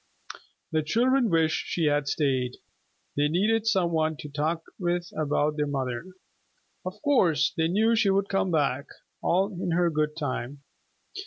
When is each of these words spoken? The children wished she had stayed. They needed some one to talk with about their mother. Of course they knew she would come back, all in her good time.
The 0.71 0.81
children 0.81 1.29
wished 1.29 1.67
she 1.67 1.85
had 1.85 2.07
stayed. 2.07 2.53
They 3.15 3.27
needed 3.27 3.67
some 3.67 3.91
one 3.91 4.17
to 4.17 4.29
talk 4.29 4.63
with 4.79 5.07
about 5.15 5.57
their 5.57 5.67
mother. 5.67 6.07
Of 6.83 6.99
course 7.03 7.53
they 7.55 7.67
knew 7.67 7.95
she 7.95 8.09
would 8.09 8.27
come 8.27 8.49
back, 8.49 8.87
all 9.21 9.49
in 9.53 9.73
her 9.73 9.91
good 9.91 10.17
time. 10.17 10.63